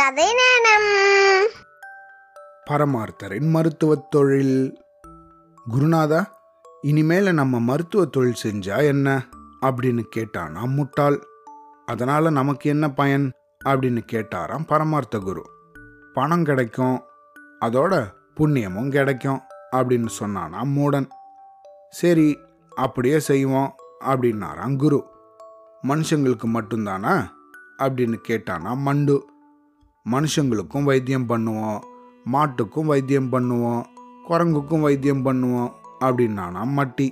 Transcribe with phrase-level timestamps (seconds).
[0.00, 1.48] கதை நேரம்
[2.70, 4.82] பரமார்த்தரின் மருத்துவ தொழில்.
[5.70, 6.24] குருநாதா
[6.82, 9.28] இனிமேல நம்ம மருத்துவ தொழில் செஞ்சா என்ன?
[9.62, 11.24] அப்படின்னு கேட்டானா முட்டாள்.
[11.86, 13.32] அதனால நமக்கு என்ன பயன்?
[13.64, 15.46] அப்படின்னு கேட்டாராம் பரமார்த்த குரு.
[16.14, 17.02] பணம் கிடைக்கும்.
[17.60, 19.40] அதோட புண்ணியமும் கிடைக்கும்
[19.72, 21.08] அப்படின்னு சொன்னானா மூடன்.
[21.90, 22.38] சரி
[22.76, 23.74] அப்படியே செய்வோம்
[24.04, 25.04] அப்படின்னாராம் குரு.
[25.88, 27.28] மனுஷங்களுக்கு மட்டும்தானா?
[27.78, 29.28] அப்படின்னு கேட்டானா மண்டு.
[30.08, 31.80] மனுஷங்களுக்கும் வைத்தியம் பண்ணுவோம்
[32.32, 33.82] மாட்டுக்கும் வைத்தியம் பண்ணுவோம்
[34.28, 37.08] குரங்குக்கும் வைத்தியம் பண்ணுவோம் அப்படின்னானா மட்டி.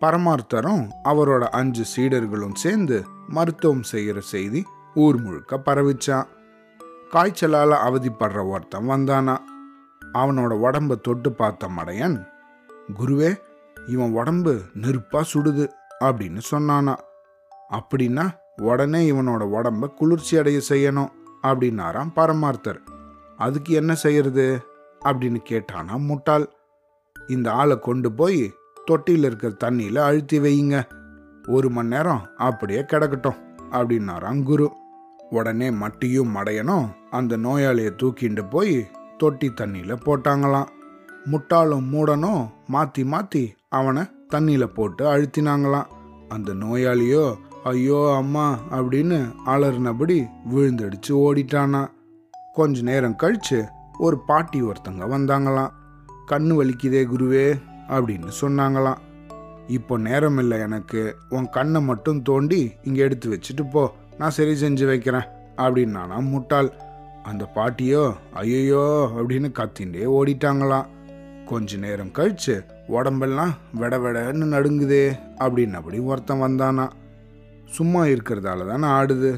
[0.00, 6.26] பரமார்த்தரும் அவரோட அஞ்சு சீடர்களும் சேர்ந்து மருத்துவம் செய்கிற செய்தி ஊர் முழுக்க பரவிச்சான்.
[7.10, 9.36] காய்ச்சலால் அவதிப்படுற ஒருத்தன் வந்தானா.
[10.12, 12.26] அவனோட உடம்ப தொட்டு பார்த்த மடையன்
[12.98, 13.40] குருவே
[13.86, 15.68] இவன் உடம்பு நெருப்பா சுடுது
[16.00, 16.94] அப்படின்னு சொன்னானா.
[17.70, 21.12] அப்படின்னா உடனே இவனோட உடம்ப குளிர்ச்சி அடைய செய்யணும்.
[21.42, 22.80] அப்படின்னாராம் பரமார்த்தர்.
[23.36, 24.46] அதுக்கு என்ன செய்யறது?
[25.04, 26.44] அப்படின்னு கேட்டானா முட்டாள்.
[27.28, 30.76] இந்த ஆளை கொண்டு போய் தொட்டியில் இருக்கிற தண்ணியில் அழுத்தி வையுங்க.
[31.48, 34.72] ஒரு மணி நேரம் அப்படியே கிடக்கட்டும் அப்படின்னாராம் குரு.
[35.30, 38.86] உடனே மட்டியும் மடையனும் அந்த நோயாளியை தூக்கிண்டு போய்
[39.18, 40.70] தொட்டி தண்ணியில் போட்டாங்களாம்.
[41.30, 45.90] முட்டாளும் மூடனும் மாற்றி மாற்றி அவனை தண்ணியில் போட்டு அழுத்தினாங்களாம்.
[46.28, 47.24] அந்த நோயாளியோ
[47.64, 51.88] ஐயோ அம்மா அப்படின்னு அலறினபடி விழுந்தடிச்சு ஓடிட்டானா.
[52.52, 53.68] கொஞ்ச நேரம் கழிச்சு
[53.98, 55.72] ஒரு பாட்டி ஒருத்தங்க வந்தாங்களாம்.
[56.30, 58.96] கண்ணு வலிக்குதே குருவே அப்படின்னு சொன்னாங்களாம்.
[59.66, 61.16] இப்போ நேரம் இல்லை எனக்கு.
[61.28, 63.92] உன் கண்ணை மட்டும் தோண்டி இங்கே எடுத்து வச்சுட்டு போ.
[64.18, 66.70] நான் சரி செஞ்சு வைக்கிறேன் அப்படின்னானா முட்டாள்.
[67.22, 70.88] அந்த பாட்டியோ ஐயோ அப்படின்னு கத்திண்டே ஓடிட்டாங்களாம்.
[71.46, 76.88] கொஞ்ச நேரம் கழிச்சு உடம்பெல்லாம் வெட வெடன்னு நடுங்குதே அப்படின்னபடி ஒருத்தன் வந்தானா.
[77.76, 79.30] சும்மா இருக்கிறதால தானே ஆடுது.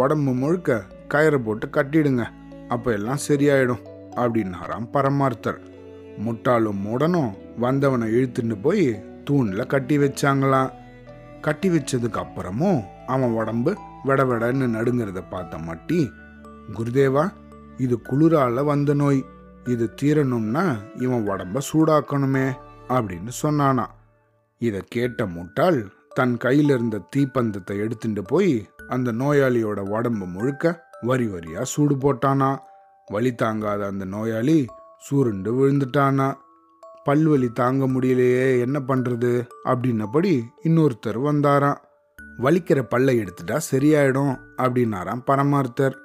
[0.00, 2.24] உடம்பு முழுக்க கயிறை போட்டு கட்டிடுங்க.
[2.68, 3.84] அப்போ எல்லாம் சரியாயிடும்
[4.22, 5.58] அப்படின்னாராம் பரமார்த்தர்.
[6.24, 8.86] முட்டாளும் மூடனும் வந்தவனை இழுத்துட்டு போய்
[9.24, 10.70] தூணில் கட்டி வச்சாங்களாம்
[11.40, 13.70] கட்டி வச்சதுக்கு அப்புறமும் அவன் உடம்பு
[14.08, 16.00] வெட வெடன்னு நடுங்கிறத பார்த்த மட்டி
[16.76, 17.24] குருதேவா
[17.76, 19.20] இது குளிரால வந்த நோய்.
[19.64, 20.64] இது தீரணும்னா
[21.02, 22.46] இவன் உடம்ப சூடாக்கணுமே
[22.88, 23.86] அப்படின்னு சொன்னானா.
[24.60, 25.80] இதை கேட்ட முட்டாள்
[26.14, 32.58] தன் கையில இருந்த தீப்பந்தத்தை எடுத்துட்டு போய் அந்த நோயாளியோட உடம்பு முழுக்க வரி வரியா சூடு போட்டானா?
[33.06, 34.66] வலி தாங்காத அந்த நோயாளி
[34.98, 36.34] சூருண்டு விழுந்துட்டானா?
[37.04, 39.48] பல்வலி தாங்க முடியலையே என்ன பண்றது?
[39.64, 40.32] அப்படின்னபடி
[40.64, 41.76] இன்னொருத்தர் வந்தாராம்.
[42.38, 45.96] வலிக்கிற பல்லை எடுத்துட்டா சரியாயிடும் அப்படின்னாராம் பரமார்த்தர்.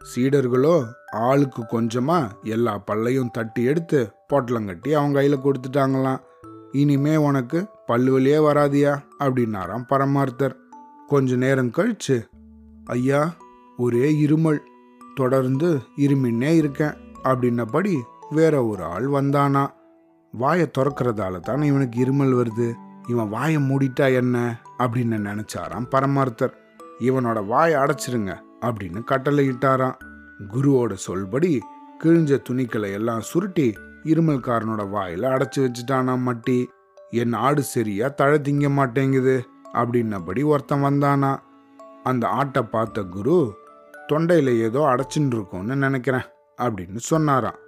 [0.00, 6.20] சீடர்களோ ஆளுக்கு கொஞ்சமா எல்லா பல்லையும் தட்டி எடுத்து பொட்டலங்கட்டி அவங்க கையில கொடுத்துட்டாங்களாம்.
[6.74, 9.02] இனிமே உனக்கு பல்லுவலியே வராதியா?
[9.20, 10.54] அப்படின்னாராம் பரமார்த்தர்.
[11.06, 12.28] கொஞ்ச நேரம் கழிச்சு
[12.84, 13.34] ஐயா
[13.76, 14.58] ஒரே இருமல்.
[15.14, 16.92] தொடர்ந்து இருமின்னே இருக்கேன்
[17.24, 17.94] அப்படின்னபடி
[18.30, 19.66] வேற ஒரு ஆள் வந்தானா?
[20.32, 22.74] வாயை திறக்கிறதால தானே இவனுக்கு இருமல் வருது.
[23.08, 24.60] இவன் வாயை மூடிட்டா என்ன?
[24.78, 26.52] அப்படின்னு நினைச்சாராம் பரமார்த்தர்.
[27.00, 29.94] இவனோட வாயை அடைச்சிருங்க அப்படின்னு கட்டளையிட்டாராம்.
[30.54, 31.60] குருவோட சொல்படி
[32.04, 33.74] கிழிஞ்ச துணிக்களை எல்லாம் சுருட்டி
[34.04, 36.58] இருமல்காரனோட வாயில் அடைச்சி வச்சுட்டானா மட்டி.
[37.10, 39.36] என் ஆடு சரியா தழை திங்க மாட்டேங்குது
[39.72, 41.32] அப்படின்னபடி ஒருத்தன் வந்தானா.
[42.02, 43.36] அந்த ஆட்டை பார்த்த குரு
[44.12, 46.26] தொண்டையில் ஏதோ அடைச்சின்னு இருக்கும்னு நினைக்கிறேன்
[46.62, 47.60] அப்படின்னு சொன்னாராம்.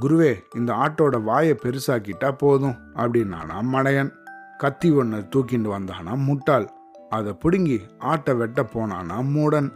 [0.00, 4.10] குருவே இந்த ஆட்டோட வாயை பெருசாக்கிட்டா போதும் அப்படின்னானா மடையன்.
[4.58, 6.66] கத்தி ஒன்று தூக்கிட்டு வந்தானா முட்டாள்.
[7.10, 9.70] அதை பிடுங்கி ஆட்டை வெட்ட போனானா மூடன்.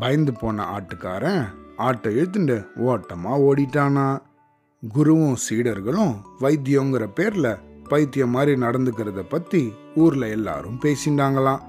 [0.00, 1.42] பயந்து போன ஆட்டுக்காரன்
[1.76, 4.06] ஆட்டை இழுத்துண்டு ஓட்டமாக ஓடிட்டானா.
[4.82, 11.60] குருவும் சீடர்களும் வைத்தியங்கிற பேர்ல பைத்தியம் மாதிரி நடந்துக்கிறத பத்தி ஊர்ல எல்லாரும் பேசிண்டாங்களாம்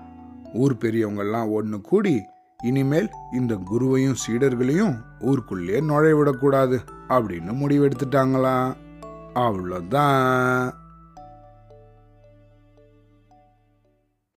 [0.54, 2.24] ஊர் பெரியவங்கெல்லாம் ஒன்று கூடி
[2.64, 8.76] இனிமேல் இந்த குருவையும் சீடர்களையும் ஊருக்குள்ளே நுழைய விடக்கூடாது அப்படின்னு முடிவெடுத்துட்டாங்களாம்.
[9.36, 10.74] அவ்வளோதான்